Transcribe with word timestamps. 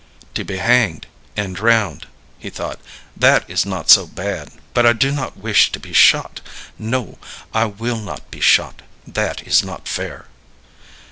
"To 0.33 0.43
be 0.43 0.57
hanged 0.57 1.05
and 1.37 1.55
drowned," 1.55 2.07
he 2.39 2.49
thought, 2.49 2.79
"that 3.15 3.47
is 3.47 3.67
not 3.67 3.91
so 3.91 4.07
bad; 4.07 4.49
but 4.73 4.83
I 4.83 4.93
do 4.93 5.11
not 5.11 5.37
wish 5.37 5.71
to 5.73 5.79
be 5.79 5.93
shot. 5.93 6.41
No; 6.79 7.19
I 7.53 7.65
will 7.65 7.99
not 7.99 8.31
be 8.31 8.39
shot; 8.41 8.81
that 9.05 9.43
is 9.45 9.63
not 9.63 9.87
fair." 9.87 10.25